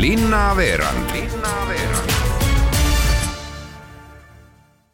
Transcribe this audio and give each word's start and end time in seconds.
linnaveerand 0.00 1.10
Linnaveerand. 1.12 2.10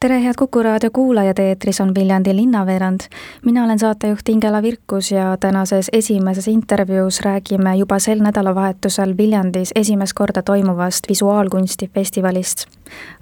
tere, 0.00 0.22
head 0.22 0.34
Kuku 0.38 0.62
raadio 0.62 0.90
kuulajad, 0.92 1.38
eetris 1.38 1.80
on 1.80 1.94
Viljandi 1.94 2.36
linnaveerand. 2.36 3.00
mina 3.44 3.64
olen 3.64 3.78
saatejuht 3.78 4.28
Ingela 4.28 4.62
Virkus 4.62 5.12
ja 5.12 5.36
tänases 5.40 5.90
esimeses 5.92 6.48
intervjuus 6.48 7.20
räägime 7.20 7.76
juba 7.76 7.98
sel 7.98 8.18
nädalavahetusel 8.18 9.16
Viljandis 9.16 9.72
esimest 9.74 10.12
korda 10.14 10.42
toimuvast 10.42 11.08
visuaalkunstifestivalist. 11.08 12.66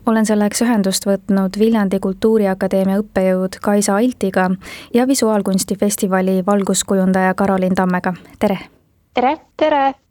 olen 0.07 0.27
selleks 0.27 0.62
ühendust 0.62 1.07
võtnud 1.07 1.59
Viljandi 1.59 1.99
Kultuuriakadeemia 2.01 2.99
õppejõud 2.99 3.57
Kaisa 3.62 3.97
Altiga 3.97 4.51
ja 4.95 5.07
visuaalkunstifestivali 5.09 6.47
valguskujundaja 6.47 7.35
Karolin 7.35 7.75
Tammega, 7.75 8.15
tere! 8.39 8.59
tere! 9.15 9.37
tere! 9.56 10.09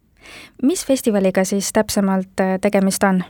Mis 0.62 0.86
festivaliga 0.86 1.44
siis 1.46 1.72
täpsemalt 1.73 2.41
äh, 2.41 2.58
tegemist 2.62 3.04
on? 3.04 3.23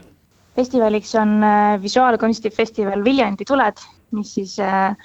festivaliks 0.56 1.14
on 1.14 1.42
äh, 1.44 1.82
visuaalkunstifestival 1.82 3.04
Viljandi 3.04 3.44
tuled, 3.44 3.82
mis 4.16 4.34
siis 4.34 4.58
äh, 4.60 4.96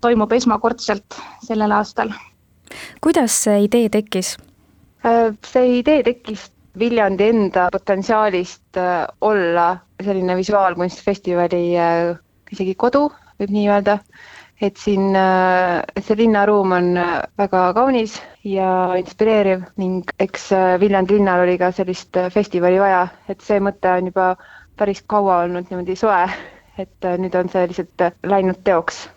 toimub 0.00 0.32
esmakordselt 0.32 1.18
sellel 1.46 1.72
aastal. 1.72 2.12
kuidas 3.00 3.42
see 3.44 3.64
idee 3.64 3.88
tekkis? 3.88 4.36
see 5.46 5.78
idee 5.78 6.02
tekkis 6.02 6.50
Viljandi 6.78 7.28
enda 7.28 7.68
potentsiaalist 7.72 8.78
olla 9.20 9.64
selline 10.04 10.36
visuaalkunstfestivali 10.36 11.64
isegi 12.52 12.74
kodu, 12.78 13.08
võib 13.40 13.50
nii 13.50 13.66
öelda 13.72 13.98
et 14.60 14.76
siin, 14.76 15.14
et 15.16 16.04
see 16.04 16.16
linnaruum 16.18 16.72
on 16.76 16.88
väga 17.40 17.62
kaunis 17.76 18.18
ja 18.44 18.94
inspireeriv 19.00 19.62
ning 19.80 20.10
eks 20.20 20.50
Viljandi 20.80 21.16
linnal 21.16 21.44
oli 21.46 21.56
ka 21.60 21.70
sellist 21.72 22.18
festivali 22.34 22.80
vaja, 22.80 23.06
et 23.28 23.40
see 23.40 23.60
mõte 23.60 23.92
on 23.96 24.10
juba 24.12 24.34
päris 24.76 25.02
kaua 25.06 25.42
olnud 25.46 25.70
niimoodi 25.70 25.96
soe, 25.96 26.26
et 26.82 27.08
nüüd 27.22 27.36
on 27.40 27.48
see 27.52 27.66
lihtsalt 27.72 28.06
läinud 28.26 28.60
teoks. 28.64 29.08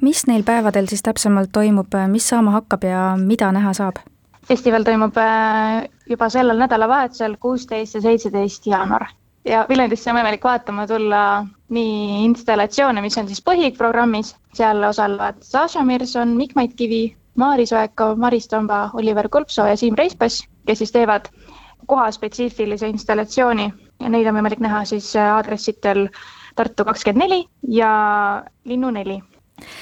mis 0.00 0.24
neil 0.26 0.44
päevadel 0.48 0.88
siis 0.88 1.04
täpsemalt 1.04 1.52
toimub, 1.52 1.92
mis 2.08 2.28
saama 2.28 2.56
hakkab 2.56 2.88
ja 2.88 3.04
mida 3.20 3.52
näha 3.52 3.72
saab? 3.76 4.00
festival 4.48 4.84
toimub 4.88 5.16
juba 6.08 6.28
sellel 6.32 6.64
nädalavahetusel, 6.64 7.36
kuusteist 7.40 7.94
ja 7.94 8.00
seitseteist 8.00 8.66
jaanuar 8.66 9.10
ja 9.48 9.64
Viljandisse 9.68 10.10
on 10.12 10.18
võimalik 10.18 10.44
vaatama 10.44 10.86
tulla 10.86 11.22
nii 11.74 12.24
installatsioone, 12.26 13.02
mis 13.04 13.16
on 13.20 13.28
siis 13.28 13.40
põhiprogrammis, 13.44 14.34
seal 14.56 14.82
osalevad 14.88 15.40
Saša 15.44 15.84
Mirson, 15.88 16.36
Mikk-Mait 16.38 16.74
Kivi, 16.76 17.02
Maari 17.38 17.66
Soeko, 17.66 18.14
Maris 18.16 18.48
Tomba, 18.48 18.88
Oliver 18.98 19.28
Kulpsoo 19.28 19.66
ja 19.68 19.76
Siim 19.76 19.96
Reispass, 19.98 20.42
kes 20.66 20.82
siis 20.82 20.92
teevad 20.92 21.30
kohaspetsiifilise 21.86 22.88
installatsiooni. 22.88 23.68
Ja 24.00 24.10
neid 24.12 24.26
on 24.30 24.36
võimalik 24.38 24.60
näha 24.62 24.84
siis 24.86 25.10
aadressitel 25.18 26.08
Tartu 26.58 26.84
kakskümmend 26.84 27.22
neli 27.22 27.44
ja 27.70 27.90
Linnu 28.66 28.90
neli. 28.90 29.20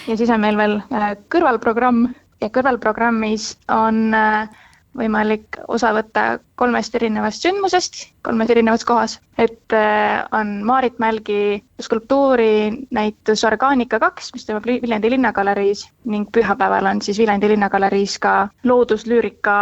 ja 0.08 0.16
siis 0.16 0.30
on 0.30 0.40
meil 0.40 0.56
veel 0.56 0.78
äh, 0.92 1.14
kõrvalprogramm. 1.32 2.12
Ja 2.40 2.50
kõrvalprogrammis 2.52 3.54
on 3.72 4.14
äh, 4.14 4.48
võimalik 4.96 5.58
osa 5.68 5.90
võtta 5.96 6.22
kolmest 6.58 6.94
erinevast 6.96 7.44
sündmusest 7.44 7.98
kolmes 8.26 8.50
erinevas 8.52 8.84
kohas, 8.88 9.16
et 9.38 9.74
äh, 9.76 10.24
on 10.34 10.62
Maarit 10.66 10.98
Mälgi 11.02 11.62
skulptuurinäitus 11.82 13.44
Orgaanika 13.48 14.00
kaks, 14.02 14.32
mis 14.34 14.46
toimub 14.48 14.66
Viljandi 14.66 15.10
Linnagaleriis 15.12 15.84
ning 16.12 16.28
pühapäeval 16.32 16.88
on 16.90 17.02
siis 17.04 17.20
Viljandi 17.20 17.52
Linnagaleriis 17.52 18.18
ka 18.18 18.36
looduslüürika 18.64 19.58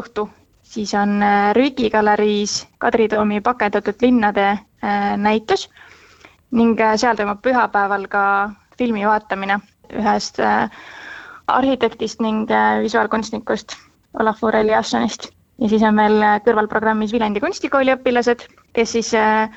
õhtu. 0.00 0.28
siis 0.72 0.94
on 0.96 1.18
äh, 1.22 1.52
Rüügi 1.54 1.90
galeriis 1.92 2.62
Kadri 2.80 3.08
Toomi 3.12 3.40
pakendatud 3.40 4.00
linnade 4.02 4.46
äh, 4.48 5.16
näitus 5.16 5.68
ning 6.50 6.78
seal 6.96 7.16
toimub 7.16 7.42
pühapäeval 7.44 8.08
ka 8.08 8.24
filmi 8.78 9.04
vaatamine 9.06 9.60
ühest 9.92 10.40
arhitektist 11.46 12.20
ning 12.24 12.48
visuaalkunstnikust 12.82 13.76
Olafur 14.20 14.56
Eliassonist. 14.56 15.30
ja 15.60 15.68
siis 15.68 15.82
on 15.82 15.94
meil 15.94 16.18
kõrvalprogrammis 16.44 17.12
Viljandi 17.12 17.40
kunstikooli 17.40 17.94
õpilased, 17.94 18.44
kes 18.76 18.92
siis 18.96 19.12
äh, 19.14 19.48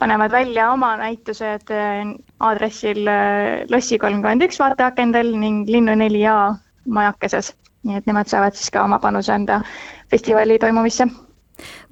panevad 0.00 0.32
välja 0.32 0.70
oma 0.72 0.94
näitused 0.96 1.70
äh, 1.70 2.14
aadressil 2.40 3.06
äh, 3.08 3.64
Lossi 3.70 3.98
kolmkümmend 3.98 4.46
üks 4.48 4.58
vaateakendel 4.60 5.34
ning 5.38 5.68
Linnu 5.68 5.94
neli 5.94 6.24
A 6.26 6.54
majakeses. 6.88 7.54
nii 7.84 7.96
et 7.96 8.08
nemad 8.08 8.28
saavad 8.28 8.52
siis 8.52 8.68
ka 8.68 8.82
oma 8.84 8.98
panuse 9.00 9.32
anda 9.32 9.62
festivali 10.10 10.58
toimumisse. 10.58 11.06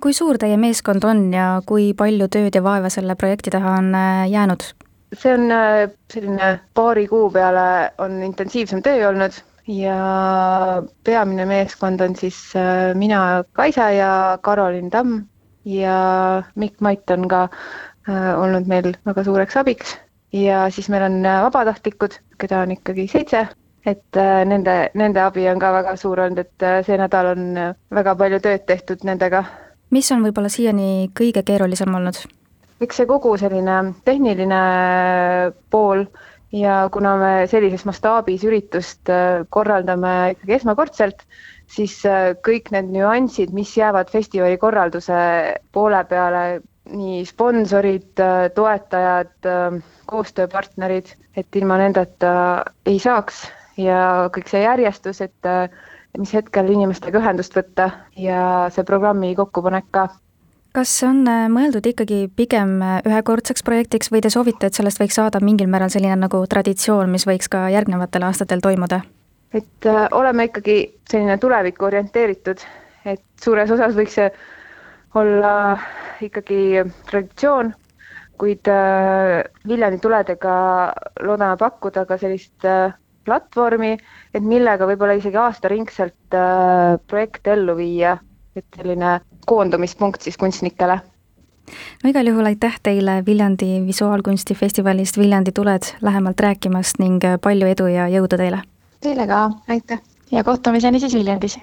kui 0.01 0.13
suur 0.13 0.39
teie 0.39 0.57
meeskond 0.57 1.05
on 1.05 1.33
ja 1.33 1.63
kui 1.67 1.93
palju 1.95 2.29
tööd 2.29 2.55
ja 2.55 2.63
vaeva 2.63 2.91
selle 2.93 3.15
projekti 3.15 3.51
taha 3.51 3.79
on 3.79 3.95
jäänud? 4.29 4.65
see 5.15 5.33
on 5.35 5.49
selline 6.13 6.59
paari 6.75 7.07
kuu 7.09 7.31
peale 7.31 7.93
on 7.99 8.23
intensiivsem 8.23 8.83
töö 8.83 9.09
olnud 9.09 9.37
ja 9.69 10.83
peamine 11.05 11.47
meeskond 11.47 12.01
on 12.01 12.17
siis 12.17 12.57
äh, 12.57 12.95
mina, 12.95 13.45
Kaisa 13.53 13.91
ja 13.91 14.39
Karolin 14.43 14.91
Tamm 14.91 15.23
ja 15.65 16.43
Mikk 16.55 16.81
Mait 16.81 17.11
on 17.11 17.29
ka 17.29 17.43
äh, 18.09 18.41
olnud 18.41 18.67
meil 18.67 18.95
väga 19.07 19.25
suureks 19.25 19.57
abiks 19.57 19.99
ja 20.33 20.71
siis 20.71 20.89
meil 20.89 21.03
on 21.03 21.21
äh, 21.27 21.43
vabatahtlikud, 21.45 22.17
keda 22.39 22.63
on 22.65 22.73
ikkagi 22.79 23.07
seitse, 23.09 23.47
et 23.87 24.21
nende, 24.45 24.91
nende 24.95 25.21
abi 25.23 25.49
on 25.49 25.61
ka 25.61 25.73
väga 25.73 25.97
suur 25.97 26.21
olnud, 26.21 26.41
et 26.45 26.67
see 26.87 26.99
nädal 27.01 27.33
on 27.35 27.47
väga 27.95 28.17
palju 28.17 28.41
tööd 28.45 28.67
tehtud 28.67 29.05
nendega. 29.05 29.45
mis 29.91 30.13
on 30.13 30.25
võib-olla 30.25 30.49
siiani 30.53 31.11
kõige 31.17 31.45
keerulisem 31.45 31.95
olnud? 31.95 32.25
eks 32.81 33.01
see 33.01 33.07
kogu 33.07 33.37
selline 33.37 33.79
tehniline 34.05 34.63
pool 35.71 36.05
ja 36.53 36.89
kuna 36.93 37.15
me 37.21 37.33
sellises 37.51 37.85
mastaabis 37.89 38.45
üritust 38.49 39.11
äh, 39.13 39.45
korraldame 39.53 40.33
ikkagi 40.35 40.57
esmakordselt, 40.57 41.25
siis 41.69 41.99
äh, 42.09 42.33
kõik 42.47 42.71
need 42.75 42.89
nüansid, 42.95 43.53
mis 43.57 43.75
jäävad 43.77 44.11
festivali 44.13 44.59
korralduse 44.61 45.19
poole 45.73 46.01
peale, 46.09 46.45
nii 46.89 47.21
sponsorid, 47.29 48.15
äh, 48.25 48.49
toetajad, 48.57 49.35
koostööpartnerid, 50.09 51.13
et 51.37 51.61
ilma 51.61 51.77
nendeta 51.83 52.33
ei 52.89 52.97
saaks. 53.03 53.45
Ja 53.79 54.27
kõik 54.35 54.49
see 54.51 54.65
järjestus, 54.65 55.21
et 55.23 55.47
mis 56.19 56.33
hetkel 56.35 56.67
inimestega 56.73 57.21
ühendust 57.21 57.55
võtta 57.55 57.85
ja 58.19 58.41
see 58.75 58.83
programmi 58.89 59.37
kokkupanek 59.39 59.87
ka 59.95 60.09
kas 60.77 60.91
see 61.01 61.09
on 61.09 61.23
äh, 61.31 61.47
mõeldud 61.53 61.87
ikkagi 61.91 62.27
pigem 62.37 62.79
äh, 62.85 62.99
ühekordseks 63.09 63.65
projektiks 63.67 64.13
või 64.13 64.23
te 64.25 64.33
soovite, 64.33 64.69
et 64.69 64.77
sellest 64.77 65.01
võiks 65.01 65.17
saada 65.19 65.41
mingil 65.45 65.71
määral 65.71 65.93
selline 65.93 66.19
nagu 66.21 66.43
traditsioon, 66.51 67.11
mis 67.13 67.27
võiks 67.29 67.51
ka 67.53 67.69
järgnevatel 67.73 68.29
aastatel 68.29 68.65
toimuda? 68.65 69.03
et 69.57 69.89
äh, 69.89 70.05
oleme 70.13 70.51
ikkagi 70.51 70.77
selline 71.09 71.39
tulevikku 71.41 71.89
orienteeritud, 71.89 72.63
et 73.09 73.25
suures 73.41 73.71
osas 73.73 73.97
võiks 73.97 74.19
see 74.19 74.29
olla 75.17 75.53
ikkagi 76.21 76.85
traditsioon, 77.09 77.73
kuid 78.39 78.69
Viljandi 79.67 79.99
tuledega 79.99 80.53
loodame 81.25 81.57
pakkuda 81.59 82.05
ka 82.07 82.19
sellist 82.21 82.67
platvormi, 83.27 83.97
et 84.37 84.45
millega 84.45 84.87
võib-olla 84.87 85.17
isegi 85.19 85.41
aastaringselt 85.41 86.37
projekte 87.09 87.57
ellu 87.57 87.75
viia 87.81 88.19
et 88.57 88.65
selline 88.77 89.21
koondumispunkt 89.47 90.23
siis 90.23 90.37
kunstnikele. 90.37 91.01
no 92.05 92.11
igal 92.11 92.27
juhul 92.27 92.45
aitäh 92.45 92.81
teile 92.83 93.23
Viljandi 93.27 93.87
Visuaalkunstifestivalist 93.87 95.19
Viljandi 95.19 95.53
tuled 95.53 95.83
lähemalt 96.01 96.41
rääkimast 96.41 96.99
ning 96.99 97.25
palju 97.43 97.67
edu 97.67 97.87
ja 97.87 98.09
jõudu 98.09 98.37
teile! 98.37 98.63
Teile 99.01 99.27
ka, 99.27 99.51
aitäh 99.69 100.01
ja 100.31 100.45
kohtumiseni 100.45 101.01
siis 101.01 101.15
Viljandis! 101.15 101.59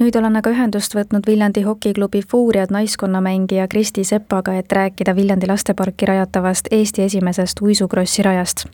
nüüd 0.00 0.16
olen 0.18 0.36
aga 0.36 0.52
ühendust 0.52 0.94
võtnud 0.94 1.26
Viljandi 1.26 1.62
hokiklubi 1.64 2.20
Fuuriad 2.30 2.72
naiskonnamängija 2.74 3.68
Kristi 3.68 4.04
Sepaga, 4.04 4.54
et 4.54 4.72
rääkida 4.72 5.16
Viljandi 5.16 5.48
lasteparki 5.48 6.06
rajatavast 6.06 6.68
Eesti 6.70 7.02
esimesest 7.02 7.62
uisukrossi 7.62 8.22
rajast. 8.22 8.66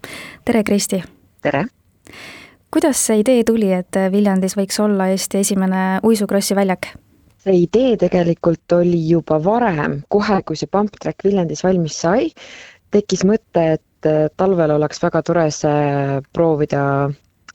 tere, 0.44 0.64
Kristi! 0.64 1.02
tere! 1.42 1.66
Kuidas 2.72 3.06
see 3.06 3.20
idee 3.20 3.44
tuli, 3.44 3.70
et 3.76 3.98
Viljandis 4.12 4.56
võiks 4.56 4.78
olla 4.80 5.10
Eesti 5.12 5.42
esimene 5.44 6.00
uisukrossi 6.08 6.56
väljak? 6.58 6.92
see 7.42 7.64
idee 7.64 7.96
tegelikult 7.98 8.72
oli 8.76 9.00
juba 9.08 9.40
varem, 9.42 9.98
kohe 10.08 10.38
kui 10.46 10.58
see 10.58 10.70
pump 10.70 10.94
track 11.02 11.24
Viljandis 11.26 11.64
valmis 11.66 11.96
sai, 12.04 12.28
tekkis 12.94 13.24
mõte, 13.26 13.64
et 13.78 14.10
talvel 14.38 14.76
oleks 14.76 15.02
väga 15.02 15.22
tore 15.26 15.48
see 15.54 16.20
proovida 16.34 16.84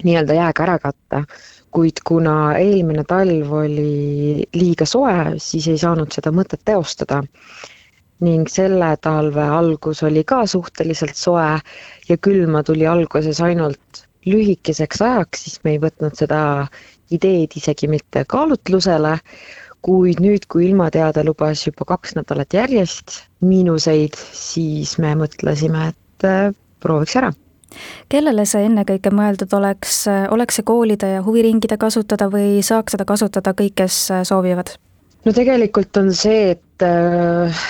nii-öelda 0.04 0.36
jääga 0.38 0.66
ära 0.66 0.76
katta, 0.84 1.24
kuid 1.74 2.02
kuna 2.06 2.36
eelmine 2.60 3.04
talv 3.08 3.54
oli 3.62 4.44
liiga 4.56 4.86
soe, 4.86 5.38
siis 5.42 5.68
ei 5.72 5.80
saanud 5.82 6.14
seda 6.14 6.36
mõtet 6.36 6.64
teostada. 6.66 7.24
ning 8.20 8.48
selle 8.50 8.96
talve 8.98 9.44
algus 9.46 10.00
oli 10.04 10.24
ka 10.26 10.40
suhteliselt 10.50 11.16
soe 11.16 11.60
ja 12.10 12.16
külma 12.18 12.64
tuli 12.66 12.88
alguses 12.90 13.42
ainult 13.46 14.07
lühikeseks 14.28 15.02
ajaks, 15.02 15.46
siis 15.48 15.62
me 15.64 15.76
ei 15.76 15.82
võtnud 15.82 16.18
seda 16.20 16.42
ideed 17.14 17.56
isegi 17.56 17.90
mitte 17.92 18.26
kaalutlusele, 18.30 19.18
kuid 19.86 20.22
nüüd, 20.24 20.48
kui 20.52 20.68
ilmateade 20.70 21.24
lubas 21.28 21.64
juba 21.68 21.88
kaks 21.88 22.18
nädalat 22.18 22.54
järjest 22.58 23.22
miinuseid, 23.46 24.18
siis 24.36 24.98
me 25.00 25.14
mõtlesime, 25.20 25.92
et 25.94 26.28
äh, 26.28 26.50
prooviks 26.84 27.16
ära. 27.20 27.32
Kellele 28.10 28.46
see 28.48 28.64
ennekõike 28.66 29.12
mõeldud 29.14 29.52
oleks, 29.58 30.06
oleks 30.32 30.58
see 30.60 30.66
koolide 30.68 31.10
ja 31.18 31.24
huviringide 31.24 31.78
kasutada 31.80 32.30
või 32.32 32.64
saaks 32.66 32.96
seda 32.96 33.06
kasutada 33.06 33.54
kõik, 33.58 33.76
kes 33.84 34.08
soovivad? 34.30 34.78
no 35.28 35.34
tegelikult 35.36 35.98
on 36.00 36.14
see, 36.16 36.56
et 36.56 36.86
äh, 36.88 37.68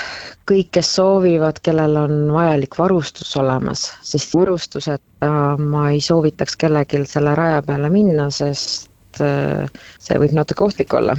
kõik, 0.48 0.70
kes 0.78 0.90
soovivad, 0.98 1.60
kellel 1.64 1.98
on 2.00 2.20
vajalik 2.34 2.78
varustus 2.80 3.34
olemas, 3.40 3.88
sest 4.06 4.36
varustuseta 4.36 5.32
ma 5.60 5.90
ei 5.92 6.02
soovitaks 6.04 6.56
kellelgi 6.60 7.04
selle 7.10 7.36
raja 7.38 7.64
peale 7.66 7.90
minna, 7.94 8.30
sest 8.34 9.22
äh, 9.24 9.68
see 10.00 10.22
võib 10.22 10.36
natuke 10.38 10.68
ohtlik 10.68 10.94
olla. 10.98 11.18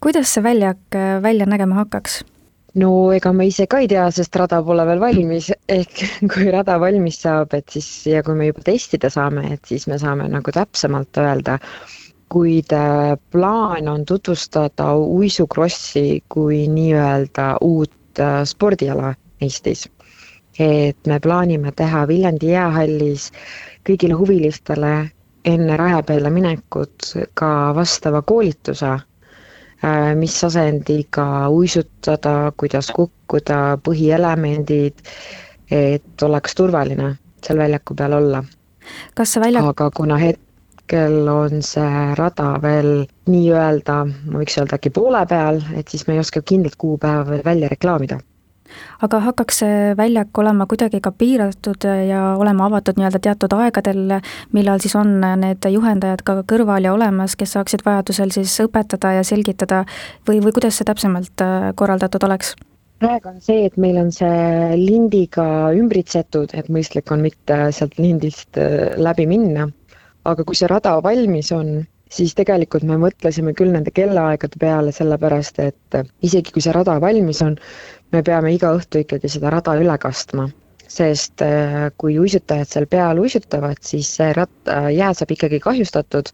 kuidas 0.00 0.34
see 0.34 0.44
väljak 0.44 0.96
äh, 0.96 1.22
välja 1.22 1.46
nägema 1.46 1.80
hakkaks? 1.82 2.20
no 2.74 2.90
ega 3.12 3.32
ma 3.34 3.46
ise 3.48 3.66
ka 3.66 3.80
ei 3.82 3.88
tea, 3.90 4.04
sest 4.14 4.36
rada 4.36 4.60
pole 4.62 4.84
veel 4.86 5.00
valmis, 5.02 5.50
ehk 5.78 6.04
kui 6.30 6.50
rada 6.52 6.78
valmis 6.80 7.22
saab, 7.24 7.54
et 7.56 7.68
siis 7.72 7.88
ja 8.12 8.22
kui 8.26 8.36
me 8.36 8.50
juba 8.50 8.64
testida 8.68 9.10
saame, 9.10 9.48
et 9.54 9.64
siis 9.64 9.88
me 9.90 9.98
saame 9.98 10.28
nagu 10.30 10.54
täpsemalt 10.54 11.22
öelda, 11.24 11.58
kuid 12.30 12.70
plaan 13.32 13.88
on 13.90 14.04
tutvustada 14.06 14.92
uisukrossi 14.94 16.22
kui 16.30 16.68
nii-öelda 16.70 17.56
uut 17.66 17.90
spordiala 18.44 19.14
Eestis. 19.40 19.88
et 20.58 21.06
me 21.06 21.20
plaanime 21.20 21.72
teha 21.72 22.06
Viljandi 22.08 22.50
jäähallis 22.52 23.30
kõigile 23.88 24.16
huvilistele 24.18 25.10
enne 25.44 25.76
raja 25.76 26.02
peale 26.02 26.30
minekut 26.30 27.14
ka 27.34 27.50
vastava 27.74 28.22
koolituse 28.22 28.98
Äh, 29.84 30.14
mis 30.14 30.44
asendiga 30.44 31.48
uisutada, 31.48 32.52
kuidas 32.56 32.90
kukkuda, 32.92 33.78
põhielemendid, 33.80 34.98
et 35.72 36.22
oleks 36.26 36.52
turvaline 36.58 37.14
seal 37.40 37.62
väljaku 37.62 37.96
peal 37.96 38.12
olla. 38.18 38.42
kas 39.16 39.32
see 39.32 39.40
väljak 39.40 39.70
aga 39.70 39.88
kuna 39.96 40.18
hetkel 40.90 41.28
on 41.28 41.62
see 41.62 42.14
rada 42.18 42.56
veel 42.62 43.04
nii-öelda, 43.30 44.00
ma 44.30 44.40
võiks 44.40 44.58
öelda 44.58 44.78
äkki 44.78 44.90
poole 44.90 45.22
peal, 45.30 45.60
et 45.76 45.88
siis 45.88 46.06
me 46.08 46.16
ei 46.16 46.20
oska 46.20 46.42
kindlat 46.42 46.74
kuupäeva 46.76 47.24
veel 47.28 47.44
välja 47.44 47.68
reklaamida 47.70 48.18
aga 49.02 49.18
hakkaks 49.24 49.56
see 49.62 49.94
väljak 49.98 50.38
olema 50.38 50.66
kuidagi 50.70 51.00
ka 51.02 51.10
piiratud 51.10 51.82
ja 52.06 52.36
olema 52.38 52.68
avatud 52.68 52.98
nii-öelda 52.98 53.18
teatud 53.18 53.54
aegadel, 53.56 54.20
millal 54.54 54.78
siis 54.78 54.94
on 54.94 55.16
need 55.42 55.66
juhendajad 55.66 56.22
ka 56.22 56.36
kõrval 56.46 56.86
ja 56.86 56.94
olemas, 56.94 57.34
kes 57.36 57.56
saaksid 57.56 57.82
vajadusel 57.86 58.30
siis 58.30 58.54
õpetada 58.62 59.16
ja 59.18 59.24
selgitada 59.26 59.84
või, 60.28 60.38
või 60.38 60.54
kuidas 60.54 60.78
see 60.78 60.86
täpsemalt 60.86 61.42
äh, 61.42 61.72
korraldatud 61.74 62.26
oleks? 62.30 62.54
praegu 63.00 63.30
on 63.32 63.40
see, 63.40 63.64
et 63.66 63.76
meil 63.80 63.96
on 63.96 64.10
see 64.12 64.76
lindiga 64.76 65.44
ümbritsetud, 65.74 66.52
et 66.54 66.68
mõistlik 66.68 67.10
on 67.10 67.22
mitte 67.24 67.58
sealt 67.74 67.98
lindist 67.98 68.58
äh, 68.60 68.92
läbi 69.00 69.26
minna. 69.26 69.70
Aga 70.28 70.44
kui 70.44 70.56
see 70.58 70.68
rada 70.70 70.96
valmis 71.04 71.50
on, 71.56 71.80
siis 72.10 72.34
tegelikult 72.38 72.84
me 72.88 72.98
mõtlesime 73.00 73.54
küll 73.56 73.72
nende 73.74 73.92
kellaaegade 73.94 74.58
peale, 74.60 74.92
sellepärast 74.92 75.60
et 75.64 76.00
isegi 76.26 76.52
kui 76.54 76.64
see 76.64 76.74
rada 76.76 76.98
valmis 77.02 77.42
on, 77.46 77.56
me 78.12 78.22
peame 78.26 78.52
iga 78.54 78.72
õhtu 78.76 79.04
ikkagi 79.04 79.30
seda 79.30 79.52
rada 79.56 79.76
üle 79.80 79.98
kastma. 79.98 80.50
sest 80.90 81.38
äh, 81.46 81.92
kui 82.02 82.16
uisutajad 82.18 82.66
seal 82.66 82.86
peal 82.90 83.20
uisutavad, 83.22 83.78
siis 83.86 84.08
see 84.16 84.32
ratta, 84.34 84.88
jää 84.90 85.12
saab 85.14 85.30
ikkagi 85.30 85.60
kahjustatud 85.62 86.32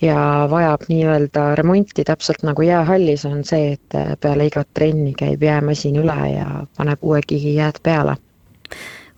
ja 0.00 0.46
vajab 0.50 0.84
nii-öelda 0.88 1.56
remonti, 1.58 2.04
täpselt 2.06 2.44
nagu 2.46 2.62
jäähallis 2.62 3.26
on 3.26 3.42
see, 3.44 3.72
et 3.72 3.98
äh, 3.98 4.14
peale 4.20 4.46
igat 4.46 4.70
trenni 4.78 5.10
käib 5.18 5.42
jäämasin 5.42 5.98
üle 6.04 6.18
ja 6.36 6.46
paneb 6.78 7.02
uue 7.02 7.18
kihi 7.26 7.56
jääd 7.56 7.82
peale 7.82 8.14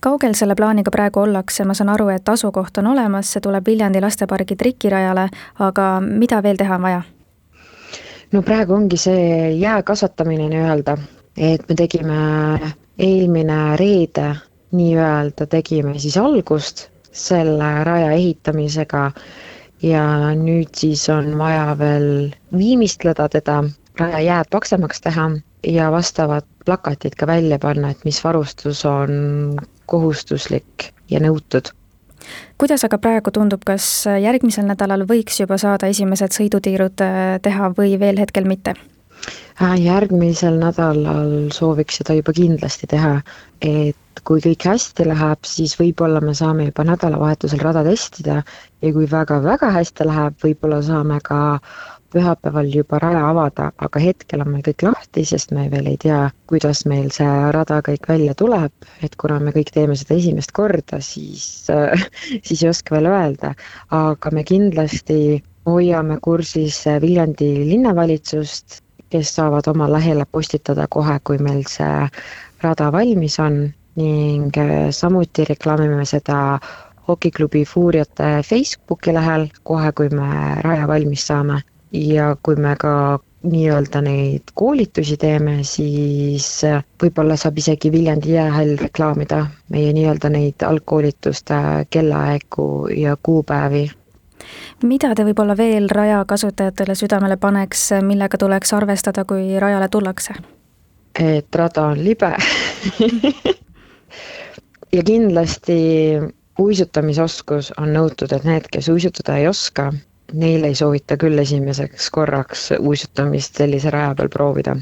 kaugel 0.03 0.35
selle 0.35 0.55
plaaniga 0.59 0.91
praegu 0.91 1.23
ollakse, 1.23 1.65
ma 1.65 1.73
saan 1.77 1.93
aru, 1.93 2.09
et 2.13 2.29
asukoht 2.29 2.77
on 2.81 2.91
olemas, 2.91 3.31
see 3.31 3.41
tuleb 3.43 3.67
Viljandi 3.67 4.01
lastepargi 4.03 4.57
trikirajale, 4.59 5.27
aga 5.63 5.89
mida 6.03 6.41
veel 6.43 6.59
teha 6.59 6.75
on 6.75 6.87
vaja? 6.89 7.01
no 8.33 8.41
praegu 8.41 8.73
ongi 8.73 8.97
see 8.97 9.51
jää 9.59 9.83
kasvatamine 9.83 10.49
nii-öelda, 10.49 10.97
et 11.37 11.69
me 11.69 11.75
tegime 11.75 12.17
eelmine 12.97 13.59
reede 13.77 14.33
nii-öelda 14.73 15.45
tegime 15.49 15.99
siis 15.99 16.17
algust 16.17 16.87
selle 17.13 17.69
raja 17.85 18.11
ehitamisega 18.11 19.03
ja 19.85 20.03
nüüd 20.39 20.73
siis 20.77 21.05
on 21.13 21.37
vaja 21.37 21.75
veel 21.77 22.33
viimistleda 22.57 23.29
teda, 23.29 23.61
raja 23.99 24.21
jääd 24.25 24.49
paksemaks 24.51 25.01
teha 25.05 25.29
ja 25.67 25.91
vastavad 25.91 26.47
plakatid 26.65 27.15
ka 27.19 27.27
välja 27.27 27.59
panna, 27.59 27.91
et 27.91 28.05
mis 28.05 28.23
varustus 28.23 28.85
on 28.85 29.59
kohustuslik 29.85 30.91
ja 31.09 31.19
nõutud. 31.23 31.71
kuidas 32.57 32.83
aga 32.87 32.97
praegu 32.97 33.31
tundub, 33.31 33.63
kas 33.65 34.05
järgmisel 34.07 34.65
nädalal 34.67 35.03
võiks 35.09 35.39
juba 35.39 35.57
saada 35.57 35.89
esimesed 35.91 36.31
sõidutiirud 36.35 37.03
äh, 37.03 37.37
teha 37.43 37.73
või 37.77 37.97
veel 37.99 38.19
hetkel 38.21 38.47
mitte? 38.47 38.75
Äh, 39.61 39.75
järgmisel 39.83 40.57
nädalal 40.59 41.51
sooviks 41.53 41.99
seda 42.01 42.15
juba 42.17 42.33
kindlasti 42.33 42.87
teha, 42.89 43.19
et 43.61 44.23
kui 44.27 44.41
kõik 44.43 44.65
hästi 44.69 45.05
läheb, 45.09 45.41
siis 45.47 45.75
võib-olla 45.79 46.21
me 46.23 46.33
saame 46.37 46.69
juba 46.69 46.85
nädalavahetusel 46.87 47.61
rada 47.61 47.83
testida 47.85 48.41
ja 48.81 48.93
kui 48.95 49.07
väga-väga 49.09 49.71
hästi 49.77 50.07
läheb, 50.09 50.37
võib-olla 50.43 50.81
saame 50.85 51.19
ka 51.25 51.39
pühapäeval 52.13 52.69
juba 52.73 52.99
raja 53.01 53.23
avada, 53.29 53.71
aga 53.77 54.01
hetkel 54.03 54.43
on 54.45 54.51
meil 54.53 54.65
kõik 54.65 54.85
lahti, 54.85 55.23
sest 55.25 55.53
me 55.55 55.65
veel 55.71 55.89
ei 55.91 55.97
tea, 56.01 56.19
kuidas 56.51 56.83
meil 56.89 57.09
see 57.15 57.29
rada 57.55 57.79
kõik 57.85 58.07
välja 58.09 58.35
tuleb, 58.37 58.73
et 59.05 59.17
kuna 59.21 59.39
me 59.41 59.53
kõik 59.55 59.73
teeme 59.73 59.97
seda 59.99 60.17
esimest 60.19 60.53
korda, 60.55 61.01
siis 61.01 61.67
siis 62.45 62.61
ei 62.61 62.69
oska 62.69 62.97
veel 62.97 63.09
öelda, 63.11 63.53
aga 63.91 64.33
me 64.35 64.45
kindlasti 64.47 65.41
hoiame 65.65 66.19
kursis 66.21 66.83
Viljandi 67.01 67.49
linnavalitsust, 67.69 68.81
kes 69.13 69.35
saavad 69.35 69.67
oma 69.69 69.87
lehele 69.91 70.25
postitada 70.25 70.87
kohe, 70.89 71.19
kui 71.23 71.37
meil 71.37 71.63
see 71.69 72.07
rada 72.63 72.91
valmis 72.91 73.39
on. 73.39 73.65
Ning 73.93 74.55
samuti 74.89 75.43
reklaamime 75.45 76.01
seda 76.09 76.57
hokiklubi 77.07 77.61
Fuuriate 77.69 78.39
Facebooki 78.47 79.13
lehel 79.13 79.45
kohe, 79.63 79.91
kui 79.93 80.09
me 80.09 80.55
raja 80.65 80.87
valmis 80.89 81.27
saame 81.29 81.59
ja 81.93 82.35
kui 82.43 82.55
me 82.55 82.75
ka 82.79 83.19
nii-öelda 83.43 84.01
neid 84.01 84.53
koolitusi 84.53 85.17
teeme, 85.19 85.57
siis 85.67 86.47
võib-olla 87.01 87.35
saab 87.37 87.57
isegi 87.59 87.91
Viljandi 87.91 88.37
jäähall 88.37 88.77
reklaamida 88.79 89.45
meie 89.69 89.91
nii-öelda 89.93 90.31
neid 90.31 90.63
algkoolituste 90.65 91.55
kellaaegu 91.89 92.87
ja 92.97 93.17
kuupäevi. 93.23 93.89
mida 94.83 95.15
te 95.15 95.25
võib-olla 95.25 95.57
veel 95.57 95.89
raja 95.89 96.23
kasutajatele 96.27 96.95
südamele 96.95 97.37
paneks, 97.37 97.89
millega 98.01 98.37
tuleks 98.37 98.73
arvestada, 98.73 99.25
kui 99.25 99.59
rajale 99.59 99.89
tullakse? 99.89 100.33
et 101.19 101.55
rada 101.55 101.85
on 101.85 102.03
libe 102.03 102.33
ja 104.95 105.03
kindlasti 105.03 105.77
uisutamisoskus 106.59 107.73
on 107.77 107.93
nõutud, 107.93 108.33
et 108.33 108.43
need, 108.43 108.67
kes 108.71 108.89
uisutada 108.89 109.37
ei 109.37 109.47
oska, 109.47 109.91
neil 110.33 110.63
ei 110.63 110.75
soovita 110.75 111.17
küll 111.19 111.39
esimeseks 111.43 112.09
korraks 112.13 112.69
uisutamist 112.79 113.61
sellise 113.61 113.91
raja 113.93 114.15
peal 114.15 114.29
proovida. 114.29 114.75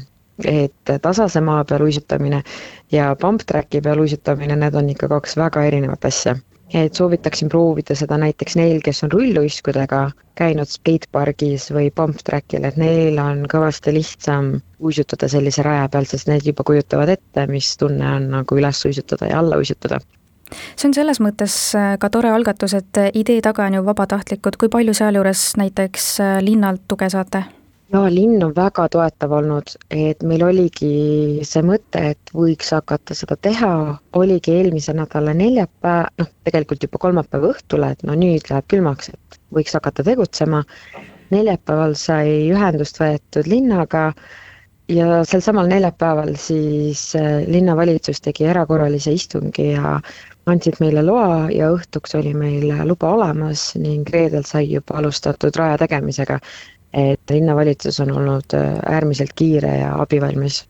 et 0.48 0.90
tasase 1.02 1.40
maa 1.44 1.64
peal 1.64 1.82
uisutamine 1.84 2.42
ja 2.92 3.16
pump 3.20 3.42
track'i 3.46 3.80
peal 3.80 4.00
uisutamine, 4.00 4.56
need 4.56 4.74
on 4.74 4.88
ikka 4.90 5.08
kaks 5.08 5.36
väga 5.36 5.64
erinevat 5.64 6.04
asja. 6.04 6.36
et 6.74 6.94
soovitaksin 6.94 7.48
proovida 7.48 7.94
seda 7.94 8.18
näiteks 8.18 8.56
neil, 8.56 8.80
kes 8.84 9.02
on 9.04 9.12
rulluiskudega 9.12 10.00
käinud 10.34 10.68
skatepargis 10.68 11.68
või 11.76 11.90
pump 11.90 12.24
track'il, 12.24 12.64
et 12.64 12.76
neil 12.76 13.18
on 13.18 13.44
kõvasti 13.54 13.92
lihtsam 13.92 14.54
uisutada 14.80 15.28
sellise 15.28 15.62
raja 15.62 15.88
peal, 15.88 16.08
sest 16.08 16.28
need 16.28 16.48
juba 16.48 16.64
kujutavad 16.64 17.12
ette, 17.18 17.46
mis 17.46 17.76
tunne 17.76 18.16
on 18.16 18.30
nagu 18.38 18.58
üles 18.58 18.84
uisutada 18.88 19.28
ja 19.34 19.38
alla 19.44 19.60
uisutada 19.60 20.00
see 20.76 20.88
on 20.88 20.94
selles 20.96 21.20
mõttes 21.22 21.56
äh, 21.78 21.96
ka 22.00 22.10
tore 22.12 22.32
algatus, 22.32 22.74
et 22.78 23.00
äh, 23.00 23.10
idee 23.14 23.40
taga 23.44 23.66
on 23.68 23.78
ju 23.78 23.86
vabatahtlikud, 23.86 24.58
kui 24.60 24.70
palju 24.72 24.94
sealjuures 24.96 25.52
näiteks 25.60 26.12
äh, 26.20 26.38
linnalt 26.44 26.86
tuge 26.88 27.10
saate? 27.12 27.44
no 27.92 28.06
linn 28.08 28.40
on 28.44 28.54
väga 28.56 28.86
toetav 28.92 29.34
olnud, 29.36 29.74
et 29.92 30.22
meil 30.24 30.42
oligi 30.46 31.44
see 31.44 31.62
mõte, 31.66 32.00
et 32.14 32.32
võiks 32.32 32.72
hakata 32.72 33.16
seda 33.16 33.36
teha, 33.36 33.72
oligi 34.16 34.54
eelmise 34.56 34.94
nädala 34.96 35.34
neljapäev, 35.36 36.08
noh, 36.22 36.30
tegelikult 36.48 36.86
juba 36.86 37.02
kolmapäeva 37.02 37.52
õhtule, 37.52 37.92
et 37.92 38.06
no 38.08 38.16
nüüd 38.16 38.48
läheb 38.48 38.70
külmaks, 38.72 39.12
et 39.12 39.40
võiks 39.52 39.76
hakata 39.76 40.06
tegutsema. 40.08 40.64
neljapäeval 41.32 41.94
sai 41.96 42.48
ühendust 42.52 42.98
võetud 43.00 43.46
linnaga 43.48 44.12
ja 44.92 45.22
sel 45.24 45.40
samal 45.40 45.68
neljapäeval 45.68 46.34
siis 46.36 47.12
linnavalitsus 47.46 48.20
tegi 48.20 48.44
erakorralise 48.44 49.12
istungi 49.16 49.70
ja 49.70 49.98
andsid 50.46 50.80
meile 50.80 51.02
loa 51.06 51.48
ja 51.50 51.70
õhtuks 51.70 52.16
oli 52.18 52.34
meil 52.34 52.72
luba 52.88 53.12
olemas 53.14 53.72
ning 53.78 54.08
reedel 54.10 54.44
sai 54.46 54.66
juba 54.72 54.98
alustatud 54.98 55.56
raja 55.56 55.78
tegemisega. 55.78 56.38
et 56.92 57.30
linnavalitsus 57.30 58.00
on 58.00 58.10
olnud 58.12 58.54
äh, 58.54 58.78
äärmiselt 58.86 59.32
kiire 59.34 59.78
ja 59.78 59.94
abivalmis 60.02 60.66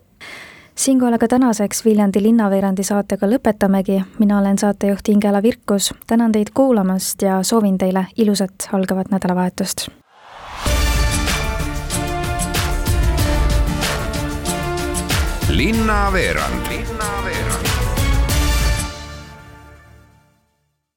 siinkohal 0.75 1.13
aga 1.13 1.29
tänaseks 1.29 1.85
Viljandi 1.85 2.23
linnaveerandi 2.23 2.83
saatega 2.83 3.27
lõpetamegi. 3.27 4.03
mina 4.19 4.39
olen 4.39 4.59
saatejuht 4.59 5.09
Ingela 5.09 5.43
Virkus, 5.43 5.95
tänan 6.07 6.33
teid 6.33 6.55
kuulamast 6.55 7.23
ja 7.23 7.43
soovin 7.43 7.79
teile 7.79 8.07
ilusat 8.17 8.69
algavat 8.73 9.11
nädalavahetust. 9.11 9.89
linnaveerand. 15.49 16.67
linnaveerand 16.69 17.22